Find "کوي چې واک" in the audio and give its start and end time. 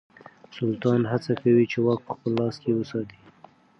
1.41-1.99